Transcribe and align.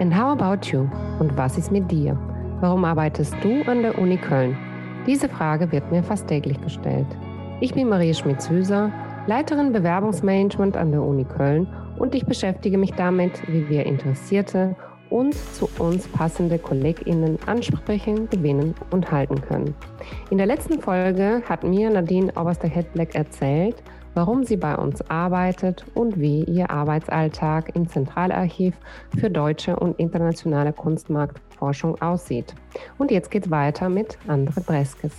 And 0.00 0.16
how 0.16 0.32
about 0.32 0.72
you? 0.72 0.88
Und 1.18 1.36
was 1.36 1.58
ist 1.58 1.70
mit 1.70 1.90
dir? 1.90 2.16
Warum 2.62 2.86
arbeitest 2.86 3.34
du 3.42 3.60
an 3.66 3.82
der 3.82 3.98
Uni 3.98 4.16
Köln? 4.16 4.56
Diese 5.06 5.28
Frage 5.28 5.70
wird 5.72 5.92
mir 5.92 6.02
fast 6.02 6.26
täglich 6.26 6.58
gestellt. 6.62 7.06
Ich 7.60 7.74
bin 7.74 7.90
Maria 7.90 8.14
Schmitz-Hüser, 8.14 8.90
Leiterin 9.26 9.74
Bewerbungsmanagement 9.74 10.74
an 10.78 10.92
der 10.92 11.02
Uni 11.02 11.24
Köln 11.24 11.68
und 11.98 12.14
ich 12.14 12.24
beschäftige 12.24 12.78
mich 12.78 12.92
damit, 12.92 13.46
wie 13.46 13.68
wir 13.68 13.84
Interessierte 13.84 14.74
und 15.10 15.34
zu 15.34 15.68
uns 15.78 16.08
passende 16.08 16.58
KollegInnen 16.58 17.38
ansprechen, 17.44 18.26
gewinnen 18.30 18.74
und 18.92 19.12
halten 19.12 19.42
können. 19.42 19.74
In 20.30 20.38
der 20.38 20.46
letzten 20.46 20.80
Folge 20.80 21.42
hat 21.46 21.62
mir 21.62 21.90
Nadine 21.90 22.32
Oberster-Hedbleck 22.36 23.14
erzählt, 23.14 23.82
warum 24.14 24.44
sie 24.44 24.56
bei 24.56 24.76
uns 24.76 25.02
arbeitet 25.10 25.84
und 25.94 26.20
wie 26.20 26.44
ihr 26.44 26.70
Arbeitsalltag 26.70 27.74
im 27.74 27.88
Zentralarchiv 27.88 28.74
für 29.16 29.30
deutsche 29.30 29.76
und 29.76 29.98
internationale 29.98 30.72
Kunstmarktforschung 30.72 32.00
aussieht. 32.00 32.54
Und 32.98 33.10
jetzt 33.10 33.30
geht's 33.30 33.50
weiter 33.50 33.88
mit 33.88 34.18
Andre 34.26 34.60
Breskes. 34.60 35.12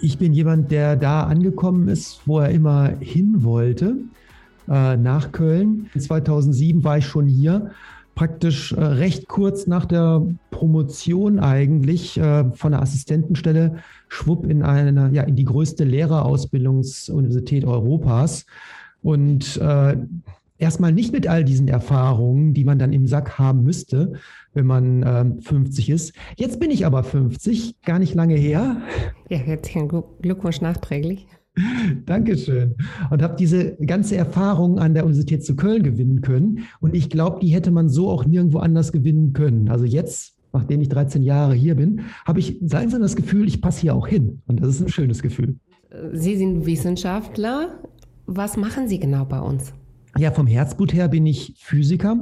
Ich 0.00 0.18
bin 0.18 0.32
jemand, 0.32 0.70
der 0.70 0.96
da 0.96 1.24
angekommen 1.24 1.88
ist, 1.88 2.20
wo 2.24 2.38
er 2.38 2.50
immer 2.50 2.90
hin 3.00 3.42
wollte, 3.42 3.96
äh, 4.68 4.96
nach 4.96 5.32
Köln. 5.32 5.90
2007 5.98 6.84
war 6.84 6.98
ich 6.98 7.06
schon 7.06 7.26
hier 7.26 7.72
praktisch 8.18 8.72
äh, 8.72 8.80
recht 8.80 9.28
kurz 9.28 9.68
nach 9.68 9.84
der 9.84 10.26
Promotion 10.50 11.38
eigentlich 11.38 12.18
äh, 12.18 12.50
von 12.52 12.72
der 12.72 12.82
Assistentenstelle 12.82 13.76
schwupp 14.08 14.44
in 14.44 14.64
eine, 14.64 15.10
ja, 15.12 15.22
in 15.22 15.36
die 15.36 15.44
größte 15.44 15.84
Lehrerausbildungsuniversität 15.84 17.64
Europas. 17.64 18.44
Und 19.02 19.56
äh, 19.58 19.96
erstmal 20.58 20.90
nicht 20.90 21.12
mit 21.12 21.28
all 21.28 21.44
diesen 21.44 21.68
Erfahrungen, 21.68 22.54
die 22.54 22.64
man 22.64 22.80
dann 22.80 22.92
im 22.92 23.06
Sack 23.06 23.38
haben 23.38 23.62
müsste, 23.62 24.14
wenn 24.52 24.66
man 24.66 25.04
ähm, 25.06 25.40
50 25.40 25.88
ist. 25.88 26.12
Jetzt 26.36 26.58
bin 26.58 26.72
ich 26.72 26.86
aber 26.86 27.04
50, 27.04 27.82
gar 27.82 28.00
nicht 28.00 28.16
lange 28.16 28.34
her. 28.34 28.82
Ja, 29.28 29.38
herzlichen 29.38 29.88
Glückwunsch 30.20 30.60
nachträglich. 30.60 31.28
Dankeschön. 32.06 32.74
Und 33.10 33.22
habe 33.22 33.36
diese 33.36 33.76
ganze 33.76 34.16
Erfahrung 34.16 34.78
an 34.78 34.94
der 34.94 35.04
Universität 35.04 35.44
zu 35.44 35.56
Köln 35.56 35.82
gewinnen 35.82 36.20
können. 36.20 36.60
Und 36.80 36.94
ich 36.94 37.10
glaube, 37.10 37.40
die 37.40 37.48
hätte 37.48 37.70
man 37.70 37.88
so 37.88 38.10
auch 38.10 38.24
nirgendwo 38.24 38.58
anders 38.58 38.92
gewinnen 38.92 39.32
können. 39.32 39.68
Also 39.68 39.84
jetzt, 39.84 40.36
nachdem 40.52 40.80
ich 40.80 40.88
13 40.88 41.22
Jahre 41.22 41.54
hier 41.54 41.74
bin, 41.74 42.00
habe 42.24 42.40
ich 42.40 42.58
langsam 42.60 43.02
das 43.02 43.16
Gefühl, 43.16 43.46
ich 43.48 43.60
passe 43.60 43.80
hier 43.82 43.94
auch 43.94 44.06
hin. 44.06 44.42
Und 44.46 44.60
das 44.60 44.70
ist 44.70 44.80
ein 44.80 44.88
schönes 44.88 45.22
Gefühl. 45.22 45.56
Sie 46.12 46.36
sind 46.36 46.66
Wissenschaftler. 46.66 47.82
Was 48.26 48.56
machen 48.56 48.88
Sie 48.88 48.98
genau 48.98 49.24
bei 49.24 49.40
uns? 49.40 49.72
Ja, 50.16 50.30
vom 50.30 50.46
Herzblut 50.46 50.92
her 50.92 51.08
bin 51.08 51.26
ich 51.26 51.54
Physiker. 51.58 52.16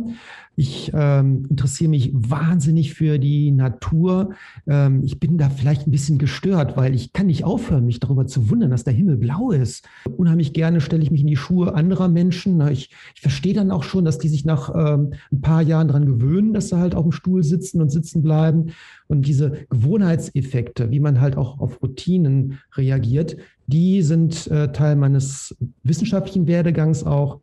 Ich 0.59 0.91
ähm, 0.95 1.47
interessiere 1.51 1.91
mich 1.91 2.11
wahnsinnig 2.15 2.95
für 2.95 3.19
die 3.19 3.51
Natur. 3.51 4.31
Ähm, 4.67 5.03
ich 5.05 5.21
bin 5.21 5.37
da 5.37 5.51
vielleicht 5.51 5.87
ein 5.87 5.91
bisschen 5.91 6.17
gestört, 6.17 6.79
weil 6.79 6.95
ich 6.95 7.13
kann 7.13 7.27
nicht 7.27 7.45
aufhören, 7.45 7.85
mich 7.85 8.01
darüber 8.01 8.27
zu 8.27 8.49
wundern, 8.49 8.71
dass 8.71 8.85
der 8.85 8.95
Himmel 8.95 9.19
blau 9.19 9.51
ist. 9.51 9.87
Unheimlich 10.17 10.55
gerne 10.55 10.81
stelle 10.81 11.03
ich 11.03 11.11
mich 11.11 11.21
in 11.21 11.27
die 11.27 11.37
Schuhe 11.37 11.75
anderer 11.75 12.09
Menschen. 12.09 12.67
Ich, 12.69 12.91
ich 13.15 13.21
verstehe 13.21 13.53
dann 13.53 13.71
auch 13.71 13.83
schon, 13.83 14.07
dass 14.07 14.19
die 14.19 14.29
sich 14.29 14.47
nach 14.47 14.75
ähm, 14.75 15.13
ein 15.31 15.43
paar 15.43 15.61
Jahren 15.61 15.89
daran 15.89 16.07
gewöhnen, 16.07 16.55
dass 16.55 16.71
sie 16.71 16.79
halt 16.79 16.95
auf 16.95 17.03
dem 17.03 17.13
Stuhl 17.13 17.43
sitzen 17.43 17.83
und 17.83 17.91
sitzen 17.91 18.23
bleiben. 18.23 18.73
Und 19.09 19.27
diese 19.27 19.67
Gewohnheitseffekte, 19.69 20.91
wie 20.91 21.01
man 21.01 21.21
halt 21.21 21.37
auch 21.37 21.61
auf 21.61 21.83
Routinen 21.83 22.59
reagiert, 22.75 23.37
die 23.67 24.01
sind 24.01 24.47
äh, 24.47 24.73
Teil 24.73 24.97
meines 24.97 25.55
wissenschaftlichen 25.83 26.47
Werdegangs 26.47 27.05
auch. 27.05 27.41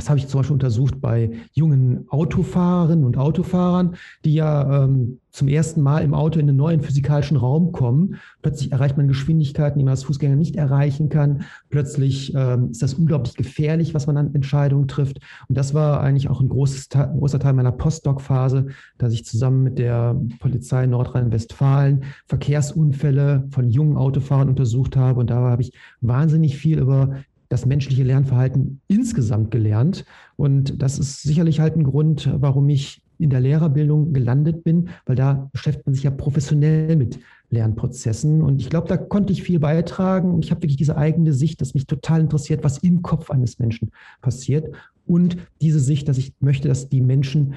Das 0.00 0.08
habe 0.08 0.18
ich 0.18 0.28
zum 0.28 0.40
Beispiel 0.40 0.54
untersucht 0.54 0.98
bei 1.02 1.30
jungen 1.52 2.06
Autofahrerinnen 2.08 3.04
und 3.04 3.18
Autofahrern, 3.18 3.96
die 4.24 4.32
ja 4.32 4.84
ähm, 4.84 5.18
zum 5.30 5.46
ersten 5.46 5.82
Mal 5.82 6.02
im 6.02 6.14
Auto 6.14 6.40
in 6.40 6.48
einen 6.48 6.56
neuen 6.56 6.80
physikalischen 6.80 7.36
Raum 7.36 7.70
kommen. 7.70 8.16
Plötzlich 8.40 8.72
erreicht 8.72 8.96
man 8.96 9.08
Geschwindigkeiten, 9.08 9.78
die 9.78 9.84
man 9.84 9.92
als 9.92 10.04
Fußgänger 10.04 10.36
nicht 10.36 10.56
erreichen 10.56 11.10
kann. 11.10 11.42
Plötzlich 11.68 12.32
ähm, 12.34 12.70
ist 12.70 12.82
das 12.82 12.94
unglaublich 12.94 13.36
gefährlich, 13.36 13.92
was 13.92 14.06
man 14.06 14.16
an 14.16 14.34
Entscheidungen 14.34 14.88
trifft. 14.88 15.20
Und 15.48 15.58
das 15.58 15.74
war 15.74 16.00
eigentlich 16.00 16.30
auch 16.30 16.40
ein 16.40 16.48
großes, 16.48 16.88
großer 16.88 17.38
Teil 17.38 17.52
meiner 17.52 17.70
Postdoc-Phase, 17.70 18.68
dass 18.96 19.12
ich 19.12 19.26
zusammen 19.26 19.62
mit 19.62 19.78
der 19.78 20.18
Polizei 20.40 20.86
Nordrhein-Westfalen 20.86 22.04
Verkehrsunfälle 22.24 23.48
von 23.50 23.68
jungen 23.68 23.98
Autofahrern 23.98 24.48
untersucht 24.48 24.96
habe. 24.96 25.20
Und 25.20 25.28
da 25.28 25.36
habe 25.36 25.60
ich 25.60 25.74
wahnsinnig 26.00 26.56
viel 26.56 26.78
über 26.78 27.16
das 27.50 27.66
menschliche 27.66 28.04
Lernverhalten 28.04 28.80
insgesamt 28.86 29.50
gelernt. 29.50 30.06
Und 30.36 30.80
das 30.80 30.98
ist 30.98 31.22
sicherlich 31.22 31.60
halt 31.60 31.76
ein 31.76 31.84
Grund, 31.84 32.30
warum 32.32 32.68
ich 32.70 33.02
in 33.18 33.28
der 33.28 33.40
Lehrerbildung 33.40 34.14
gelandet 34.14 34.64
bin, 34.64 34.88
weil 35.04 35.16
da 35.16 35.50
beschäftigt 35.52 35.84
man 35.84 35.94
sich 35.94 36.04
ja 36.04 36.10
professionell 36.10 36.96
mit 36.96 37.18
Lernprozessen. 37.50 38.40
Und 38.40 38.62
ich 38.62 38.70
glaube, 38.70 38.88
da 38.88 38.96
konnte 38.96 39.32
ich 39.32 39.42
viel 39.42 39.58
beitragen. 39.58 40.32
Und 40.32 40.44
ich 40.44 40.52
habe 40.52 40.62
wirklich 40.62 40.78
diese 40.78 40.96
eigene 40.96 41.34
Sicht, 41.34 41.60
dass 41.60 41.74
mich 41.74 41.86
total 41.86 42.20
interessiert, 42.20 42.64
was 42.64 42.78
im 42.78 43.02
Kopf 43.02 43.30
eines 43.30 43.58
Menschen 43.58 43.90
passiert. 44.22 44.72
Und 45.04 45.36
diese 45.60 45.80
Sicht, 45.80 46.08
dass 46.08 46.18
ich 46.18 46.32
möchte, 46.40 46.68
dass 46.68 46.88
die 46.88 47.02
Menschen 47.02 47.54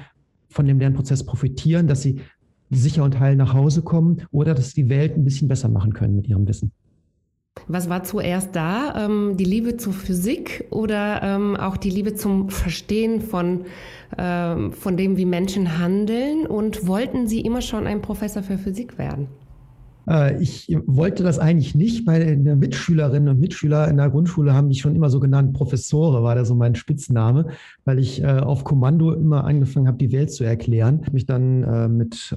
von 0.48 0.66
dem 0.66 0.80
Lernprozess 0.80 1.24
profitieren, 1.24 1.86
dass 1.86 2.02
sie 2.02 2.20
sicher 2.70 3.04
und 3.04 3.20
heil 3.20 3.36
nach 3.36 3.54
Hause 3.54 3.82
kommen 3.82 4.22
oder 4.32 4.54
dass 4.54 4.72
sie 4.72 4.82
die 4.82 4.88
Welt 4.90 5.16
ein 5.16 5.24
bisschen 5.24 5.46
besser 5.46 5.68
machen 5.68 5.92
können 5.92 6.16
mit 6.16 6.26
ihrem 6.26 6.48
Wissen. 6.48 6.72
Was 7.66 7.88
war 7.88 8.04
zuerst 8.04 8.54
da? 8.54 9.06
Ähm, 9.06 9.36
die 9.36 9.44
Liebe 9.44 9.76
zur 9.76 9.92
Physik 9.92 10.66
oder 10.70 11.22
ähm, 11.22 11.56
auch 11.56 11.76
die 11.76 11.90
Liebe 11.90 12.14
zum 12.14 12.50
Verstehen 12.50 13.22
von, 13.22 13.64
ähm, 14.18 14.72
von 14.72 14.96
dem, 14.96 15.16
wie 15.16 15.24
Menschen 15.24 15.78
handeln? 15.78 16.46
Und 16.46 16.86
wollten 16.86 17.26
Sie 17.26 17.40
immer 17.40 17.62
schon 17.62 17.86
ein 17.86 18.02
Professor 18.02 18.42
für 18.42 18.58
Physik 18.58 18.98
werden? 18.98 19.28
Äh, 20.08 20.42
ich 20.42 20.76
wollte 20.86 21.22
das 21.22 21.38
eigentlich 21.38 21.74
nicht. 21.74 22.06
Meine 22.06 22.36
Mitschülerinnen 22.56 23.28
und 23.28 23.40
Mitschüler 23.40 23.88
in 23.88 23.96
der 23.96 24.10
Grundschule 24.10 24.54
haben 24.54 24.68
mich 24.68 24.80
schon 24.80 24.96
immer 24.96 25.10
so 25.10 25.20
genannt. 25.20 25.52
Professore 25.52 26.22
war 26.22 26.34
da 26.34 26.44
so 26.44 26.54
mein 26.54 26.74
Spitzname, 26.74 27.48
weil 27.84 27.98
ich 27.98 28.22
äh, 28.22 28.26
auf 28.26 28.64
Kommando 28.64 29.12
immer 29.12 29.44
angefangen 29.44 29.86
habe, 29.86 29.98
die 29.98 30.12
Welt 30.12 30.32
zu 30.32 30.44
erklären. 30.44 31.00
Ich 31.06 31.12
mich 31.12 31.26
dann 31.26 31.62
äh, 31.62 31.88
mit 31.88 32.34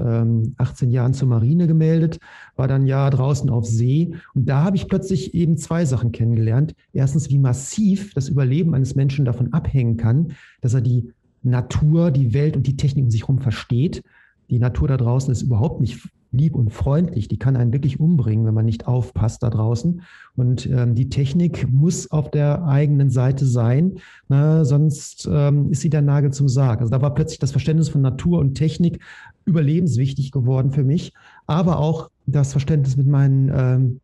18 0.57 0.91
Jahren 0.91 1.13
zur 1.13 1.27
Marine 1.27 1.67
gemeldet, 1.67 2.19
war 2.55 2.67
dann 2.67 2.87
ja 2.87 3.09
draußen 3.09 3.49
auf 3.49 3.65
See. 3.65 4.15
Und 4.33 4.47
da 4.47 4.63
habe 4.63 4.75
ich 4.75 4.87
plötzlich 4.87 5.33
eben 5.33 5.57
zwei 5.57 5.85
Sachen 5.85 6.11
kennengelernt. 6.11 6.73
Erstens, 6.93 7.29
wie 7.29 7.37
massiv 7.37 8.13
das 8.13 8.29
Überleben 8.29 8.73
eines 8.73 8.95
Menschen 8.95 9.25
davon 9.25 9.53
abhängen 9.53 9.97
kann, 9.97 10.33
dass 10.61 10.73
er 10.73 10.81
die 10.81 11.11
Natur, 11.43 12.11
die 12.11 12.33
Welt 12.33 12.55
und 12.55 12.67
die 12.67 12.77
Technik 12.77 13.05
um 13.05 13.11
sich 13.11 13.21
herum 13.21 13.39
versteht. 13.39 14.03
Die 14.49 14.59
Natur 14.59 14.87
da 14.87 14.97
draußen 14.97 15.31
ist 15.31 15.41
überhaupt 15.41 15.81
nicht 15.81 16.07
lieb 16.31 16.55
und 16.55 16.71
freundlich. 16.71 17.27
Die 17.27 17.37
kann 17.37 17.55
einen 17.55 17.73
wirklich 17.73 17.99
umbringen, 17.99 18.45
wenn 18.45 18.53
man 18.53 18.65
nicht 18.65 18.87
aufpasst 18.87 19.43
da 19.43 19.49
draußen. 19.49 20.01
Und 20.35 20.65
ähm, 20.67 20.95
die 20.95 21.09
Technik 21.09 21.71
muss 21.71 22.11
auf 22.11 22.31
der 22.31 22.65
eigenen 22.65 23.09
Seite 23.09 23.45
sein, 23.45 23.99
na, 24.27 24.65
sonst 24.65 25.27
ähm, 25.31 25.71
ist 25.71 25.81
sie 25.81 25.89
der 25.89 26.01
Nagel 26.01 26.31
zum 26.31 26.47
Sarg. 26.47 26.81
Also 26.81 26.91
da 26.91 27.01
war 27.01 27.13
plötzlich 27.13 27.39
das 27.39 27.51
Verständnis 27.51 27.89
von 27.89 28.01
Natur 28.01 28.39
und 28.39 28.55
Technik 28.55 28.99
überlebenswichtig 29.45 30.31
geworden 30.31 30.71
für 30.71 30.83
mich, 30.83 31.13
aber 31.45 31.79
auch 31.79 32.09
das 32.25 32.51
Verständnis 32.51 32.97
mit 32.97 33.07
meinen 33.07 33.49
ähm, 33.53 34.01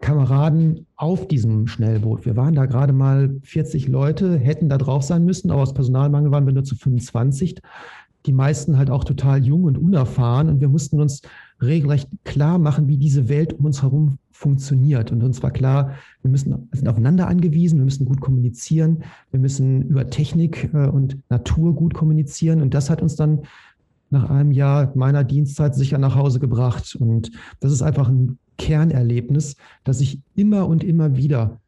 Kameraden 0.00 0.86
auf 0.96 1.26
diesem 1.26 1.66
Schnellboot. 1.66 2.24
Wir 2.24 2.36
waren 2.36 2.54
da 2.54 2.66
gerade 2.66 2.92
mal 2.92 3.36
40 3.42 3.88
Leute, 3.88 4.38
hätten 4.38 4.68
da 4.68 4.78
drauf 4.78 5.02
sein 5.02 5.24
müssen, 5.24 5.50
aber 5.50 5.62
aus 5.62 5.74
Personalmangel 5.74 6.30
waren 6.30 6.46
wir 6.46 6.52
nur 6.52 6.64
zu 6.64 6.76
25 6.76 7.56
die 8.28 8.32
meisten 8.34 8.76
halt 8.76 8.90
auch 8.90 9.04
total 9.04 9.42
jung 9.42 9.64
und 9.64 9.78
unerfahren. 9.78 10.48
Und 10.48 10.60
wir 10.60 10.68
mussten 10.68 11.00
uns 11.00 11.22
regelrecht 11.60 12.08
klar 12.24 12.58
machen, 12.58 12.86
wie 12.86 12.98
diese 12.98 13.28
Welt 13.28 13.54
um 13.54 13.64
uns 13.64 13.82
herum 13.82 14.18
funktioniert. 14.30 15.10
Und 15.10 15.22
uns 15.24 15.42
war 15.42 15.50
klar, 15.50 15.94
wir 16.22 16.30
müssen, 16.30 16.68
sind 16.72 16.88
aufeinander 16.88 17.26
angewiesen, 17.26 17.78
wir 17.78 17.84
müssen 17.84 18.04
gut 18.04 18.20
kommunizieren, 18.20 19.02
wir 19.30 19.40
müssen 19.40 19.82
über 19.82 20.10
Technik 20.10 20.70
äh, 20.74 20.86
und 20.86 21.18
Natur 21.30 21.74
gut 21.74 21.94
kommunizieren. 21.94 22.60
Und 22.60 22.74
das 22.74 22.90
hat 22.90 23.02
uns 23.02 23.16
dann 23.16 23.40
nach 24.10 24.28
einem 24.30 24.52
Jahr 24.52 24.92
meiner 24.94 25.24
Dienstzeit 25.24 25.74
sicher 25.74 25.98
nach 25.98 26.14
Hause 26.14 26.38
gebracht. 26.38 26.96
Und 27.00 27.30
das 27.60 27.72
ist 27.72 27.82
einfach 27.82 28.08
ein 28.08 28.38
Kernerlebnis, 28.58 29.56
das 29.84 30.00
ich 30.00 30.20
immer 30.34 30.68
und 30.68 30.84
immer 30.84 31.16
wieder 31.16 31.60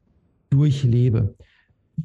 durchlebe. 0.50 1.34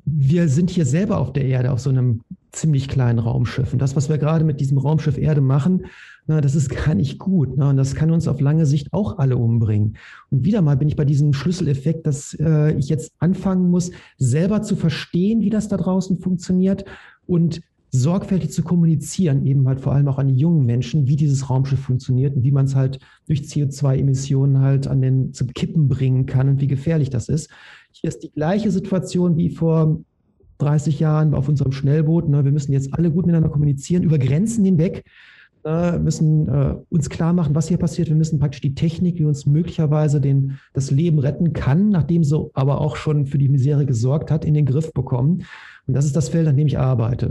Wir 0.06 0.50
sind 0.50 0.70
hier 0.70 0.86
selber 0.86 1.20
auf 1.20 1.34
der 1.34 1.46
Erde 1.46 1.72
auf 1.72 1.80
so 1.80 1.90
einem 1.90 2.22
ziemlich 2.52 2.88
kleinen 2.88 3.20
Raumschiffen. 3.20 3.80
Das, 3.80 3.96
was 3.96 4.10
wir 4.10 4.18
gerade 4.18 4.46
mit 4.46 4.60
diesem 4.60 4.78
Raumschiff 4.78 5.18
Erde 5.18 5.42
machen, 5.42 5.86
na, 6.28 6.42
das 6.42 6.56
ist 6.56 6.70
gar 6.70 6.96
nicht 6.96 7.20
gut. 7.20 7.50
Na, 7.56 7.70
und 7.70 7.78
das 7.78 7.96
kann 7.96 8.12
uns 8.12 8.28
auf 8.28 8.42
lange 8.42 8.66
Sicht 8.66 8.94
auch 8.94 9.20
alle 9.20 9.38
umbringen. 9.38 9.98
Und 10.32 10.46
wieder 10.46 10.62
mal 10.62 10.78
bin 10.78 10.88
ich 10.88 10.96
bei 10.96 11.06
diesem 11.06 11.34
Schlüsseleffekt, 11.34 12.08
dass 12.08 12.36
äh, 12.40 12.74
ich 12.74 12.90
jetzt 12.90 13.12
anfangen 13.20 13.70
muss, 13.70 13.92
selber 14.18 14.62
zu 14.62 14.76
verstehen, 14.76 15.42
wie 15.42 15.50
das 15.50 15.68
da 15.68 15.78
draußen 15.78 16.18
funktioniert 16.18 16.86
und 17.28 17.62
sorgfältig 18.02 18.52
zu 18.52 18.64
kommunizieren, 18.64 19.46
eben 19.46 19.68
halt 19.68 19.82
vor 19.82 19.94
allem 19.94 20.08
auch 20.08 20.20
an 20.20 20.28
die 20.28 20.36
jungen 20.36 20.66
Menschen, 20.66 21.08
wie 21.08 21.16
dieses 21.16 21.50
Raumschiff 21.50 21.80
funktioniert 21.80 22.36
und 22.36 22.44
wie 22.44 22.52
man 22.52 22.66
es 22.66 22.76
halt 22.76 23.00
durch 23.28 23.42
CO2-Emissionen 23.42 24.60
halt 24.60 24.88
an 24.88 25.02
den 25.02 25.34
zum 25.34 25.54
Kippen 25.54 25.88
bringen 25.88 26.26
kann 26.26 26.50
und 26.50 26.62
wie 26.62 26.68
gefährlich 26.68 27.10
das 27.10 27.30
ist. 27.30 27.50
Hier 27.92 28.08
ist 28.08 28.20
die 28.20 28.32
gleiche 28.32 28.72
Situation 28.72 29.38
wie 29.38 29.50
vor 29.50 30.00
30 30.60 31.00
Jahren 31.00 31.34
auf 31.34 31.50
unserem 31.50 31.72
Schnellboot. 31.72 32.30
Ne? 32.30 32.46
Wir 32.46 32.52
müssen 32.52 32.72
jetzt 32.72 32.94
alle 32.94 33.12
gut 33.12 33.26
miteinander 33.26 33.50
kommunizieren, 33.50 34.04
über 34.04 34.18
Grenzen 34.18 34.64
hinweg 34.64 35.04
äh, 35.66 35.98
müssen 35.98 36.48
äh, 36.48 36.76
uns 36.90 37.10
klar 37.10 37.34
machen, 37.34 37.56
was 37.56 37.68
hier 37.68 37.78
passiert. 37.78 38.08
Wir 38.08 38.16
müssen 38.16 38.40
praktisch 38.40 38.62
die 38.62 38.76
Technik, 38.76 39.18
die 39.18 39.26
uns 39.26 39.46
möglicherweise 39.46 40.22
den, 40.22 40.60
das 40.74 40.92
Leben 40.92 41.20
retten 41.20 41.54
kann, 41.54 41.90
nachdem 41.90 42.24
sie 42.24 42.50
aber 42.54 42.80
auch 42.82 42.96
schon 42.96 43.26
für 43.26 43.40
die 43.40 43.50
Misere 43.50 43.86
gesorgt 43.86 44.30
hat, 44.30 44.46
in 44.46 44.54
den 44.54 44.66
Griff 44.66 44.94
bekommen. 44.94 45.44
Und 45.88 45.94
das 45.96 46.06
ist 46.06 46.16
das 46.16 46.30
Feld, 46.30 46.48
an 46.48 46.56
dem 46.56 46.68
ich 46.68 46.78
arbeite. 46.78 47.30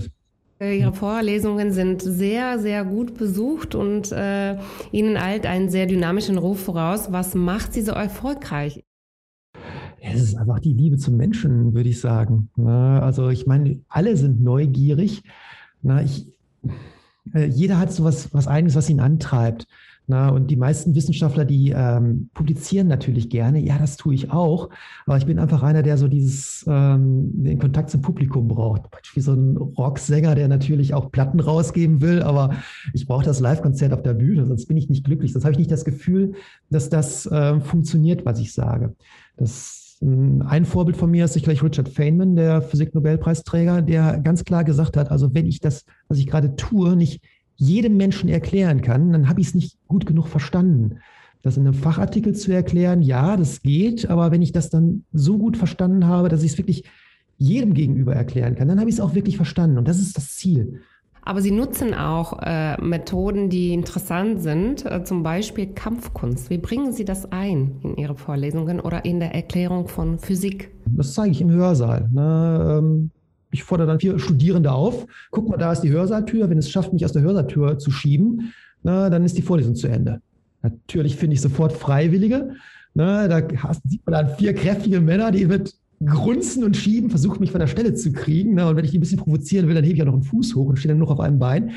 Äh, 0.65 0.79
Ihre 0.79 0.93
Vorlesungen 0.93 1.73
sind 1.73 2.01
sehr, 2.01 2.59
sehr 2.59 2.85
gut 2.85 3.15
besucht 3.15 3.75
und 3.75 4.13
äh, 4.13 4.57
Ihnen 4.93 5.17
eilt 5.17 5.47
einen 5.47 5.69
sehr 5.69 5.87
dynamischen 5.87 6.39
Ruf 6.39 6.65
voraus. 6.65 7.13
Was 7.13 7.35
macht 7.35 7.75
Sie 7.75 7.83
so 7.83 7.93
erfolgreich? 7.93 8.83
Es 10.01 10.23
ist 10.23 10.37
einfach 10.37 10.61
die 10.61 10.73
Liebe 10.73 10.97
zum 10.97 11.17
Menschen, 11.17 11.75
würde 11.75 11.89
ich 11.89 12.01
sagen. 12.01 12.51
Also 12.57 13.31
ich 13.31 13.47
meine, 13.47 13.81
alle 13.89 14.17
sind 14.17 14.43
neugierig. 14.43 15.23
Ich, 16.05 16.29
äh, 17.33 17.47
jeder 17.47 17.79
hat 17.79 17.91
so 17.91 18.05
was, 18.05 18.33
was 18.35 18.47
eigenes, 18.47 18.75
was 18.75 18.91
ihn 18.91 19.01
antreibt. 19.01 19.67
Na, 20.07 20.29
und 20.29 20.51
die 20.51 20.57
meisten 20.57 20.95
Wissenschaftler, 20.95 21.47
die 21.47 21.71
ähm, 21.75 22.29
publizieren 22.35 22.89
natürlich 22.89 23.31
gerne. 23.31 23.59
Ja, 23.59 23.79
das 23.79 23.97
tue 23.97 24.15
ich 24.15 24.31
auch. 24.31 24.69
Aber 25.07 25.17
ich 25.17 25.25
bin 25.25 25.39
einfach 25.39 25.63
einer, 25.63 25.83
der 25.83 25.97
so 25.97 26.09
dieses, 26.09 26.63
ähm, 26.69 27.31
den 27.43 27.59
Kontakt 27.59 27.89
zum 27.89 28.03
Publikum 28.03 28.47
braucht. 28.47 28.83
Wie 29.15 29.21
so 29.21 29.33
ein 29.33 29.57
Rocksänger, 29.57 30.35
der 30.35 30.49
natürlich 30.49 30.93
auch 30.93 31.11
Platten 31.11 31.41
rausgeben 31.41 32.03
will. 32.03 32.23
Aber 32.23 32.51
ich 32.93 33.07
brauche 33.07 33.25
das 33.25 33.41
Live-Konzert 33.41 33.95
auf 33.95 34.03
der 34.03 34.13
Bühne, 34.13 34.45
sonst 34.45 34.67
bin 34.67 34.77
ich 34.77 34.91
nicht 34.91 35.05
glücklich. 35.05 35.33
Sonst 35.33 35.45
habe 35.45 35.53
ich 35.53 35.59
nicht 35.59 35.73
das 35.73 35.87
Gefühl, 35.87 36.35
dass 36.69 36.91
das 36.91 37.25
äh, 37.25 37.61
funktioniert, 37.61 38.27
was 38.27 38.41
ich 38.41 38.53
sage. 38.53 38.95
Das 39.39 39.85
ein 40.03 40.65
Vorbild 40.67 40.97
von 40.97 41.11
mir 41.11 41.25
ist 41.25 41.33
sicherlich 41.33 41.63
Richard 41.63 41.89
Feynman, 41.89 42.37
der 42.37 42.61
Physik-Nobelpreisträger, 42.61 43.81
der 43.81 44.19
ganz 44.19 44.45
klar 44.45 44.65
gesagt 44.65 44.97
hat, 44.97 45.11
also 45.11 45.35
wenn 45.35 45.47
ich 45.47 45.61
das, 45.61 45.85
was 46.09 46.19
ich 46.19 46.27
gerade 46.27 46.57
tue, 46.57 46.95
nicht 46.95 47.23
jedem 47.57 47.97
Menschen 47.97 48.29
erklären 48.29 48.83
kann, 48.83 49.13
dann 49.13 49.29
habe 49.29 49.41
ich 49.41 49.49
es 49.49 49.55
nicht 49.55 49.79
gut 49.87 50.07
genug 50.07 50.29
verstanden. 50.29 50.99
Das 51.43 51.57
in 51.57 51.67
einem 51.67 51.75
Fachartikel 51.75 52.35
zu 52.35 52.53
erklären, 52.53 53.03
ja, 53.03 53.37
das 53.37 53.63
geht, 53.63 54.09
aber 54.09 54.31
wenn 54.31 54.43
ich 54.43 54.53
das 54.53 54.71
dann 54.71 55.05
so 55.13 55.37
gut 55.39 55.57
verstanden 55.57 56.07
habe, 56.07 56.29
dass 56.29 56.43
ich 56.43 56.53
es 56.53 56.59
wirklich 56.59 56.85
jedem 57.37 57.75
gegenüber 57.75 58.15
erklären 58.15 58.55
kann, 58.55 58.69
dann 58.69 58.81
habe 58.81 58.89
ich 58.89 58.97
es 58.97 59.01
auch 59.01 59.15
wirklich 59.15 59.37
verstanden. 59.37 59.77
Und 59.77 59.87
das 59.87 59.99
ist 59.99 60.17
das 60.17 60.37
Ziel. 60.37 60.81
Aber 61.27 61.41
Sie 61.41 61.51
nutzen 61.51 61.95
auch 61.95 62.39
äh, 62.43 62.81
Methoden, 62.83 63.49
die 63.49 63.73
interessant 63.73 64.43
sind, 64.43 64.85
äh, 64.85 65.05
zum 65.05 65.23
Beispiel 65.23 65.67
Kampfkunst. 65.67 66.51
Wie 66.51 66.59
bringen 66.59 66.93
Sie 66.93 67.07
das 67.07 67.33
ein 67.33 67.77
in 67.83 67.97
Ihre 67.97 68.15
Vorlesungen 68.15 68.79
oder 68.79 69.07
in 69.07 69.21
der 69.21 69.35
Erklärung 69.35 69.89
von 69.89 70.19
Physik? 70.19 70.71
Das 70.87 71.15
zeige 71.15 71.31
ich 71.31 71.41
im 71.41 71.51
Hörsaal. 71.51 72.11
Ne? 72.13 72.79
Ähm, 72.79 73.11
ich 73.55 73.63
fordere 73.63 73.87
dann 73.87 74.01
vier 74.01 74.19
Studierende 74.19 74.73
auf. 74.73 75.07
Guck 75.31 75.49
mal, 75.49 75.57
da 75.57 75.73
ist 75.73 75.83
die 75.83 75.91
Hörsaaltür. 75.91 76.51
Wenn 76.51 76.59
es 76.59 76.69
schafft, 76.69 76.93
mich 76.93 77.05
aus 77.05 77.13
der 77.13 77.23
Hörsaaltür 77.23 77.79
zu 77.79 77.91
schieben, 77.91 78.53
na, 78.83 79.09
dann 79.09 79.25
ist 79.25 79.39
die 79.39 79.43
Vorlesung 79.43 79.77
zu 79.77 79.87
Ende. 79.87 80.21
Natürlich 80.63 81.17
finde 81.17 81.35
ich 81.35 81.41
sofort 81.41 81.73
Freiwillige. 81.73 82.51
Na, 82.95 83.29
da 83.29 83.47
sieht 83.85 84.05
man 84.05 84.13
dann 84.13 84.37
vier 84.37 84.55
kräftige 84.55 85.01
Männer, 85.01 85.31
die 85.31 85.47
mit 85.47 85.75
grunzen 86.05 86.65
und 86.65 86.77
schieben, 86.77 87.11
versuchen 87.11 87.41
mich 87.41 87.53
von 87.53 87.61
der 87.61 87.69
Stelle 87.69 87.95
zu 87.95 88.13
kriegen. 88.13 88.55
Ne? 88.55 88.67
Und 88.67 88.77
wenn 88.77 88.85
ich 88.85 88.91
die 88.91 88.99
ein 88.99 89.01
bisschen 89.01 89.21
provozieren 89.21 89.69
will, 89.69 89.75
dann 89.75 89.85
hebe 89.85 89.95
ich 89.95 90.03
auch 90.03 90.07
noch 90.07 90.15
einen 90.15 90.25
Fuß 90.25 90.57
hoch 90.57 90.67
und 90.67 90.79
stehe 90.79 90.93
dann 90.93 90.99
noch 90.99 91.11
auf 91.11 91.21
einem 91.21 91.39
Bein. 91.39 91.71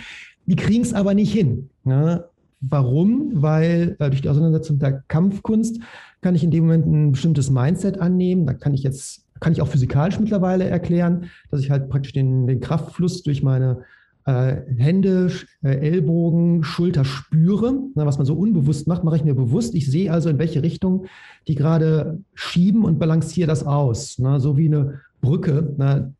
Die 0.47 0.55
kriegen 0.55 0.81
es 0.81 0.93
aber 0.93 1.13
nicht 1.13 1.31
hin. 1.31 1.69
Ne? 1.83 2.25
Warum? 2.59 3.31
Weil 3.33 3.95
äh, 3.99 4.09
durch 4.09 4.21
die 4.21 4.29
Auseinandersetzung 4.29 4.79
der 4.79 5.03
Kampfkunst 5.07 5.79
kann 6.21 6.33
ich 6.33 6.43
in 6.43 6.51
dem 6.51 6.65
Moment 6.65 6.87
ein 6.87 7.11
bestimmtes 7.11 7.51
Mindset 7.51 7.99
annehmen. 7.99 8.47
Da 8.47 8.53
kann 8.53 8.73
ich 8.73 8.81
jetzt, 8.81 9.26
kann 9.39 9.53
ich 9.53 9.61
auch 9.61 9.67
physikalisch 9.67 10.19
mittlerweile 10.19 10.65
erklären, 10.65 11.29
dass 11.51 11.61
ich 11.61 11.71
halt 11.71 11.89
praktisch 11.89 12.13
den, 12.13 12.47
den 12.47 12.59
Kraftfluss 12.59 13.23
durch 13.23 13.43
meine 13.43 13.83
äh, 14.27 14.57
Hände, 14.77 15.31
äh, 15.63 15.77
Ellbogen, 15.77 16.63
Schulter 16.63 17.05
spüre. 17.05 17.73
Na, 17.95 18.05
was 18.05 18.17
man 18.17 18.25
so 18.25 18.35
unbewusst 18.35 18.87
macht, 18.87 19.03
mache 19.03 19.15
ich 19.15 19.23
mir 19.23 19.33
bewusst. 19.33 19.73
Ich 19.73 19.89
sehe 19.89 20.11
also, 20.11 20.29
in 20.29 20.37
welche 20.37 20.61
Richtung 20.61 21.05
die 21.47 21.55
gerade 21.55 22.19
schieben 22.33 22.83
und 22.83 22.99
balanciere 22.99 23.47
das 23.47 23.65
aus. 23.65 24.17
Na, 24.19 24.39
so 24.39 24.57
wie 24.57 24.67
eine 24.67 24.99
Brücke. 25.21 25.73
Na, 25.77 26.11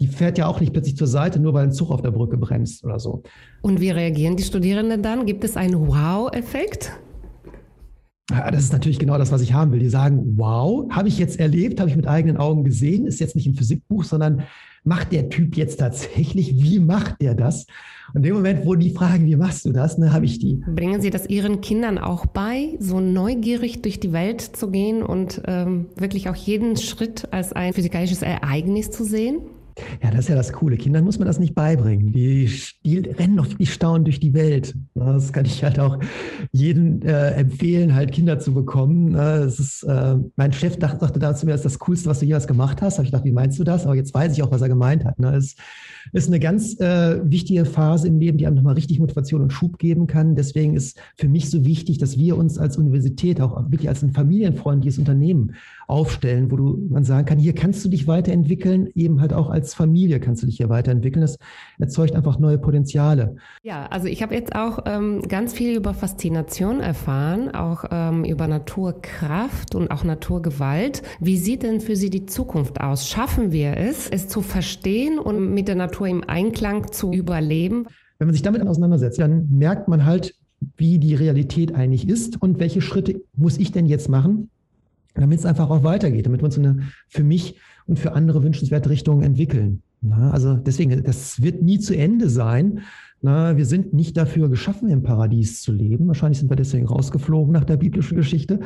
die 0.00 0.08
fährt 0.08 0.38
ja 0.38 0.46
auch 0.46 0.60
nicht 0.60 0.72
plötzlich 0.72 0.96
zur 0.96 1.06
Seite, 1.06 1.38
nur 1.38 1.54
weil 1.54 1.64
ein 1.64 1.72
Zug 1.72 1.90
auf 1.90 2.02
der 2.02 2.10
Brücke 2.10 2.36
bremst 2.36 2.84
oder 2.84 2.98
so. 2.98 3.22
Und 3.62 3.80
wie 3.80 3.90
reagieren 3.90 4.36
die 4.36 4.42
Studierenden 4.42 5.02
dann? 5.02 5.26
Gibt 5.26 5.44
es 5.44 5.56
einen 5.56 5.86
Wow-Effekt? 5.86 6.90
Ja, 8.30 8.50
das 8.50 8.64
ist 8.64 8.72
natürlich 8.72 8.98
genau 8.98 9.18
das, 9.18 9.32
was 9.32 9.42
ich 9.42 9.52
haben 9.52 9.72
will. 9.72 9.80
Die 9.80 9.88
sagen, 9.88 10.34
wow, 10.36 10.86
habe 10.90 11.08
ich 11.08 11.18
jetzt 11.18 11.38
erlebt, 11.40 11.80
habe 11.80 11.90
ich 11.90 11.96
mit 11.96 12.06
eigenen 12.06 12.36
Augen 12.36 12.64
gesehen, 12.64 13.06
ist 13.06 13.20
jetzt 13.20 13.34
nicht 13.34 13.46
ein 13.46 13.54
Physikbuch, 13.54 14.04
sondern 14.04 14.44
macht 14.84 15.12
der 15.12 15.28
Typ 15.28 15.56
jetzt 15.56 15.80
tatsächlich, 15.80 16.62
wie 16.62 16.78
macht 16.78 17.20
der 17.20 17.34
das? 17.34 17.66
Und 18.14 18.18
in 18.18 18.22
dem 18.22 18.34
Moment, 18.34 18.66
wo 18.66 18.74
die 18.74 18.90
fragen, 18.90 19.26
wie 19.26 19.36
machst 19.36 19.64
du 19.64 19.72
das, 19.72 19.98
ne, 19.98 20.12
habe 20.12 20.24
ich 20.24 20.38
die. 20.38 20.62
Bringen 20.74 21.00
Sie 21.00 21.10
das 21.10 21.28
Ihren 21.28 21.60
Kindern 21.60 21.98
auch 21.98 22.26
bei, 22.26 22.76
so 22.80 23.00
neugierig 23.00 23.82
durch 23.82 24.00
die 24.00 24.12
Welt 24.12 24.40
zu 24.40 24.70
gehen 24.70 25.02
und 25.02 25.42
ähm, 25.46 25.86
wirklich 25.96 26.28
auch 26.28 26.34
jeden 26.34 26.76
Schritt 26.76 27.28
als 27.32 27.52
ein 27.52 27.72
physikalisches 27.72 28.22
Ereignis 28.22 28.90
zu 28.90 29.04
sehen? 29.04 29.40
Ja, 30.02 30.10
das 30.10 30.20
ist 30.20 30.28
ja 30.28 30.34
das 30.34 30.52
Coole. 30.52 30.76
Kindern 30.76 31.04
muss 31.04 31.18
man 31.18 31.26
das 31.26 31.38
nicht 31.38 31.54
beibringen. 31.54 32.12
Die, 32.12 32.50
die 32.84 32.98
rennen 32.98 33.36
doch 33.36 33.48
wirklich 33.48 33.72
staunend 33.72 34.06
durch 34.06 34.20
die 34.20 34.34
Welt. 34.34 34.74
Das 34.94 35.32
kann 35.32 35.44
ich 35.44 35.62
halt 35.64 35.78
auch 35.78 35.98
jedem 36.52 37.02
äh, 37.02 37.32
empfehlen, 37.32 37.94
halt 37.94 38.12
Kinder 38.12 38.38
zu 38.38 38.54
bekommen. 38.54 39.14
Ist, 39.14 39.82
äh, 39.84 40.16
mein 40.36 40.52
Chef 40.52 40.78
dachte, 40.78 41.00
sagte 41.00 41.18
damals 41.18 41.40
zu 41.40 41.46
mir, 41.46 41.52
das 41.52 41.60
ist 41.60 41.74
das 41.74 41.78
Coolste, 41.80 42.08
was 42.08 42.20
du 42.20 42.26
jemals 42.26 42.46
gemacht 42.46 42.82
hast. 42.82 42.98
Habe 42.98 43.04
ich 43.04 43.10
gedacht, 43.10 43.24
wie 43.24 43.32
meinst 43.32 43.58
du 43.58 43.64
das? 43.64 43.84
Aber 43.84 43.94
jetzt 43.94 44.14
weiß 44.14 44.32
ich 44.32 44.42
auch, 44.42 44.50
was 44.50 44.62
er 44.62 44.68
gemeint 44.68 45.04
hat. 45.04 45.18
Ne? 45.18 45.34
Es 45.34 45.56
ist 46.12 46.28
eine 46.28 46.40
ganz 46.40 46.78
äh, 46.80 47.20
wichtige 47.30 47.64
Phase 47.64 48.08
im 48.08 48.18
Leben, 48.18 48.38
die 48.38 48.46
einem 48.46 48.56
nochmal 48.56 48.74
richtig 48.74 48.98
Motivation 48.98 49.42
und 49.42 49.52
Schub 49.52 49.78
geben 49.78 50.06
kann. 50.06 50.34
Deswegen 50.34 50.74
ist 50.74 50.98
für 51.16 51.28
mich 51.28 51.50
so 51.50 51.64
wichtig, 51.64 51.98
dass 51.98 52.18
wir 52.18 52.36
uns 52.36 52.58
als 52.58 52.76
Universität 52.76 53.40
auch 53.40 53.70
wirklich 53.70 53.88
als 53.88 54.02
ein 54.02 54.12
familienfreundliches 54.12 54.98
Unternehmen 54.98 55.54
aufstellen, 55.86 56.50
wo 56.50 56.56
du 56.56 56.86
man 56.88 57.04
sagen 57.04 57.26
kann, 57.26 57.38
hier 57.38 57.54
kannst 57.54 57.84
du 57.84 57.88
dich 57.88 58.06
weiterentwickeln, 58.06 58.88
eben 58.94 59.20
halt 59.20 59.32
auch 59.32 59.50
als 59.50 59.69
Familie 59.74 60.20
kannst 60.20 60.42
du 60.42 60.46
dich 60.46 60.56
hier 60.56 60.68
weiterentwickeln. 60.68 61.22
Das 61.22 61.38
erzeugt 61.78 62.14
einfach 62.14 62.38
neue 62.38 62.58
Potenziale. 62.58 63.36
Ja, 63.62 63.86
also 63.86 64.06
ich 64.06 64.22
habe 64.22 64.34
jetzt 64.34 64.54
auch 64.54 64.80
ähm, 64.86 65.22
ganz 65.28 65.52
viel 65.52 65.76
über 65.76 65.94
Faszination 65.94 66.80
erfahren, 66.80 67.50
auch 67.54 67.84
ähm, 67.90 68.24
über 68.24 68.46
Naturkraft 68.48 69.74
und 69.74 69.90
auch 69.90 70.04
Naturgewalt. 70.04 71.02
Wie 71.20 71.36
sieht 71.36 71.62
denn 71.62 71.80
für 71.80 71.96
Sie 71.96 72.10
die 72.10 72.26
Zukunft 72.26 72.80
aus? 72.80 73.08
Schaffen 73.08 73.52
wir 73.52 73.76
es, 73.76 74.08
es 74.08 74.28
zu 74.28 74.42
verstehen 74.42 75.18
und 75.18 75.52
mit 75.52 75.68
der 75.68 75.76
Natur 75.76 76.08
im 76.08 76.24
Einklang 76.26 76.92
zu 76.92 77.12
überleben? 77.12 77.86
Wenn 78.18 78.26
man 78.26 78.34
sich 78.34 78.42
damit 78.42 78.66
auseinandersetzt, 78.66 79.18
dann 79.18 79.48
merkt 79.50 79.88
man 79.88 80.04
halt, 80.04 80.34
wie 80.76 80.98
die 80.98 81.14
Realität 81.14 81.74
eigentlich 81.74 82.08
ist 82.08 82.40
und 82.40 82.58
welche 82.58 82.80
Schritte 82.80 83.22
muss 83.34 83.58
ich 83.58 83.72
denn 83.72 83.86
jetzt 83.86 84.08
machen, 84.08 84.50
damit 85.14 85.38
es 85.38 85.46
einfach 85.46 85.70
auch 85.70 85.82
weitergeht, 85.84 86.26
damit 86.26 86.40
wir 86.40 86.46
uns 86.46 86.58
eine 86.58 86.82
für 87.08 87.24
mich 87.24 87.56
und 87.86 87.98
für 87.98 88.12
andere 88.12 88.42
wünschenswerte 88.42 88.90
Richtung 88.90 89.22
entwickeln. 89.22 89.82
Na, 90.02 90.30
also 90.30 90.54
deswegen, 90.54 91.02
das 91.02 91.42
wird 91.42 91.62
nie 91.62 91.78
zu 91.78 91.94
Ende 91.94 92.30
sein. 92.30 92.80
Na, 93.22 93.56
wir 93.56 93.66
sind 93.66 93.92
nicht 93.92 94.16
dafür 94.16 94.48
geschaffen, 94.48 94.88
im 94.88 95.02
Paradies 95.02 95.60
zu 95.60 95.72
leben. 95.72 96.06
Wahrscheinlich 96.06 96.38
sind 96.38 96.50
wir 96.50 96.56
deswegen 96.56 96.86
rausgeflogen 96.86 97.52
nach 97.52 97.64
der 97.64 97.76
biblischen 97.76 98.16
Geschichte. 98.16 98.60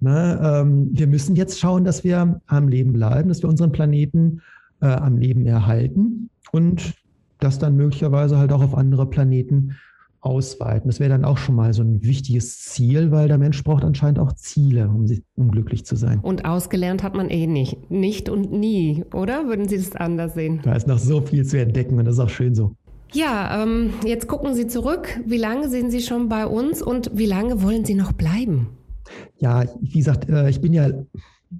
Na, 0.00 0.60
ähm, 0.60 0.88
wir 0.92 1.06
müssen 1.06 1.36
jetzt 1.36 1.60
schauen, 1.60 1.84
dass 1.84 2.02
wir 2.02 2.40
am 2.46 2.68
Leben 2.68 2.92
bleiben, 2.92 3.28
dass 3.28 3.42
wir 3.42 3.48
unseren 3.48 3.70
Planeten 3.70 4.40
äh, 4.80 4.86
am 4.86 5.16
Leben 5.16 5.46
erhalten 5.46 6.28
und 6.50 6.94
das 7.38 7.58
dann 7.58 7.76
möglicherweise 7.76 8.38
halt 8.38 8.52
auch 8.52 8.62
auf 8.62 8.76
andere 8.76 9.08
Planeten 9.08 9.76
ausweiten. 10.24 10.88
Das 10.88 11.00
wäre 11.00 11.10
dann 11.10 11.24
auch 11.24 11.38
schon 11.38 11.54
mal 11.54 11.72
so 11.72 11.82
ein 11.82 12.02
wichtiges 12.02 12.58
Ziel, 12.58 13.10
weil 13.10 13.28
der 13.28 13.38
Mensch 13.38 13.62
braucht 13.62 13.84
anscheinend 13.84 14.18
auch 14.18 14.32
Ziele, 14.32 14.88
um, 14.88 15.06
um 15.36 15.50
glücklich 15.50 15.84
zu 15.84 15.96
sein. 15.96 16.20
Und 16.20 16.44
ausgelernt 16.44 17.02
hat 17.02 17.14
man 17.14 17.30
eh 17.30 17.46
nicht. 17.46 17.90
Nicht 17.90 18.28
und 18.28 18.52
nie, 18.52 19.04
oder? 19.12 19.46
Würden 19.46 19.68
Sie 19.68 19.76
das 19.76 19.94
anders 19.94 20.34
sehen? 20.34 20.60
Da 20.62 20.74
ist 20.74 20.86
noch 20.86 20.98
so 20.98 21.20
viel 21.20 21.44
zu 21.44 21.60
entdecken 21.60 21.98
und 21.98 22.06
das 22.06 22.14
ist 22.14 22.20
auch 22.20 22.30
schön 22.30 22.54
so. 22.54 22.74
Ja, 23.12 23.62
ähm, 23.62 23.90
jetzt 24.04 24.26
gucken 24.26 24.54
Sie 24.54 24.66
zurück. 24.66 25.20
Wie 25.24 25.36
lange 25.36 25.68
sind 25.68 25.90
Sie 25.90 26.00
schon 26.00 26.28
bei 26.28 26.46
uns 26.46 26.82
und 26.82 27.10
wie 27.14 27.26
lange 27.26 27.62
wollen 27.62 27.84
Sie 27.84 27.94
noch 27.94 28.12
bleiben? 28.12 28.68
Ja, 29.38 29.64
wie 29.80 29.98
gesagt, 29.98 30.28
äh, 30.28 30.48
ich 30.48 30.60
bin 30.60 30.72
ja 30.72 30.88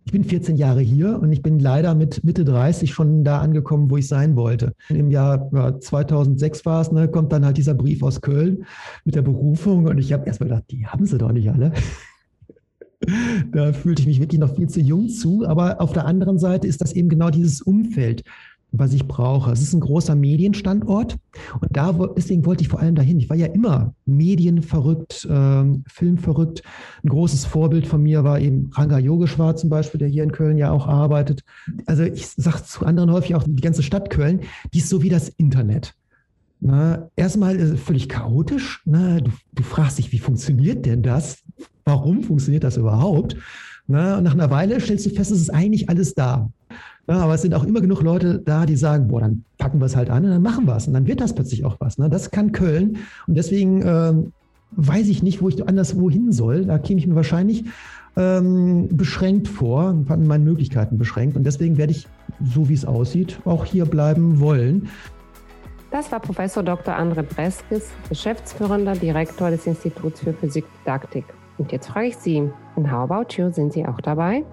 ich 0.04 0.12
bin 0.12 0.24
14 0.24 0.56
Jahre 0.56 0.80
hier 0.80 1.18
und 1.18 1.32
ich 1.32 1.42
bin 1.42 1.58
leider 1.58 1.94
mit 1.94 2.22
Mitte 2.24 2.44
30 2.44 2.92
schon 2.92 3.24
da 3.24 3.40
angekommen, 3.40 3.90
wo 3.90 3.96
ich 3.96 4.06
sein 4.06 4.36
wollte. 4.36 4.74
Im 4.88 5.10
Jahr 5.10 5.50
ja, 5.52 5.78
2006 5.78 6.66
war 6.66 6.82
es, 6.82 6.92
ne, 6.92 7.08
kommt 7.08 7.32
dann 7.32 7.44
halt 7.44 7.56
dieser 7.56 7.74
Brief 7.74 8.02
aus 8.02 8.20
Köln 8.20 8.66
mit 9.04 9.14
der 9.14 9.22
Berufung 9.22 9.86
und 9.86 9.98
ich 9.98 10.12
habe 10.12 10.26
erstmal 10.26 10.50
gedacht, 10.50 10.64
die 10.70 10.86
haben 10.86 11.06
sie 11.06 11.16
doch 11.16 11.32
nicht 11.32 11.50
alle. 11.50 11.72
da 13.52 13.72
fühlte 13.72 14.02
ich 14.02 14.06
mich 14.06 14.20
wirklich 14.20 14.40
noch 14.40 14.54
viel 14.54 14.68
zu 14.68 14.80
jung 14.80 15.08
zu, 15.08 15.46
aber 15.46 15.80
auf 15.80 15.92
der 15.92 16.04
anderen 16.04 16.38
Seite 16.38 16.66
ist 16.66 16.80
das 16.80 16.92
eben 16.92 17.08
genau 17.08 17.30
dieses 17.30 17.62
Umfeld, 17.62 18.24
was 18.78 18.92
ich 18.92 19.06
brauche. 19.06 19.50
Es 19.52 19.62
ist 19.62 19.72
ein 19.72 19.80
großer 19.80 20.14
Medienstandort 20.14 21.16
und 21.60 21.76
da, 21.76 21.92
deswegen 22.16 22.44
wollte 22.44 22.62
ich 22.62 22.68
vor 22.68 22.80
allem 22.80 22.94
dahin. 22.94 23.18
Ich 23.18 23.30
war 23.30 23.36
ja 23.36 23.46
immer 23.46 23.94
medienverrückt, 24.06 25.26
äh, 25.30 25.64
filmverrückt. 25.86 26.62
Ein 27.02 27.08
großes 27.08 27.44
Vorbild 27.44 27.86
von 27.86 28.02
mir 28.02 28.24
war 28.24 28.40
eben 28.40 28.70
Ranga 28.72 28.98
Yogeshwar 28.98 29.56
zum 29.56 29.70
Beispiel, 29.70 29.98
der 29.98 30.08
hier 30.08 30.22
in 30.22 30.32
Köln 30.32 30.58
ja 30.58 30.70
auch 30.70 30.86
arbeitet. 30.86 31.44
Also 31.86 32.02
ich 32.02 32.26
sage 32.26 32.62
zu 32.64 32.84
anderen 32.84 33.10
häufig 33.12 33.34
auch, 33.34 33.44
die 33.46 33.62
ganze 33.62 33.82
Stadt 33.82 34.10
Köln, 34.10 34.40
die 34.72 34.78
ist 34.78 34.88
so 34.88 35.02
wie 35.02 35.08
das 35.08 35.28
Internet. 35.28 35.94
Na, 36.60 37.10
erstmal 37.14 37.56
ist 37.56 37.70
es 37.70 37.80
völlig 37.80 38.08
chaotisch. 38.08 38.80
Na, 38.86 39.20
du, 39.20 39.30
du 39.52 39.62
fragst 39.62 39.98
dich, 39.98 40.12
wie 40.12 40.18
funktioniert 40.18 40.86
denn 40.86 41.02
das? 41.02 41.42
Warum 41.84 42.22
funktioniert 42.22 42.64
das 42.64 42.78
überhaupt? 42.78 43.36
Na, 43.86 44.16
und 44.16 44.24
nach 44.24 44.32
einer 44.32 44.50
Weile 44.50 44.80
stellst 44.80 45.04
du 45.04 45.10
fest, 45.10 45.30
es 45.30 45.42
ist 45.42 45.50
eigentlich 45.50 45.90
alles 45.90 46.14
da. 46.14 46.50
Ja, 47.06 47.16
aber 47.16 47.34
es 47.34 47.42
sind 47.42 47.54
auch 47.54 47.64
immer 47.64 47.80
genug 47.80 48.02
Leute 48.02 48.38
da, 48.38 48.64
die 48.64 48.76
sagen, 48.76 49.08
boah, 49.08 49.20
dann 49.20 49.44
packen 49.58 49.78
wir 49.78 49.86
es 49.86 49.96
halt 49.96 50.08
an 50.08 50.24
und 50.24 50.30
dann 50.30 50.42
machen 50.42 50.66
wir 50.66 50.76
es. 50.76 50.86
Und 50.86 50.94
dann 50.94 51.06
wird 51.06 51.20
das 51.20 51.34
plötzlich 51.34 51.64
auch 51.64 51.76
was. 51.78 51.98
Ne? 51.98 52.08
Das 52.08 52.30
kann 52.30 52.52
Köln. 52.52 52.98
Und 53.26 53.36
deswegen 53.36 53.82
ähm, 53.84 54.32
weiß 54.72 55.08
ich 55.08 55.22
nicht, 55.22 55.42
wo 55.42 55.48
ich 55.48 55.68
anders 55.68 55.98
wohin 55.98 56.32
soll. 56.32 56.64
Da 56.64 56.78
käme 56.78 56.98
ich 56.98 57.06
mir 57.06 57.14
wahrscheinlich 57.14 57.64
ähm, 58.16 58.88
beschränkt 58.90 59.48
vor, 59.48 60.04
an 60.08 60.26
meinen 60.26 60.44
Möglichkeiten 60.44 60.96
beschränkt. 60.96 61.36
Und 61.36 61.44
deswegen 61.44 61.76
werde 61.76 61.92
ich, 61.92 62.06
so 62.42 62.68
wie 62.68 62.74
es 62.74 62.86
aussieht, 62.86 63.38
auch 63.44 63.66
hier 63.66 63.84
bleiben 63.84 64.40
wollen. 64.40 64.88
Das 65.90 66.10
war 66.10 66.20
Professor 66.20 66.62
Dr. 66.62 66.94
André 66.94 67.22
Breskis, 67.22 67.90
geschäftsführender 68.08 68.94
Direktor 68.94 69.50
des 69.50 69.66
Instituts 69.66 70.20
für 70.20 70.32
Physikdidaktik. 70.32 71.24
Und 71.56 71.70
jetzt 71.70 71.86
frage 71.86 72.08
ich 72.08 72.16
Sie, 72.16 72.50
in 72.76 72.90
How 72.90 73.10
About 73.10 73.34
You 73.36 73.52
sind 73.52 73.72
Sie 73.72 73.86
auch 73.86 74.00
dabei? 74.00 74.44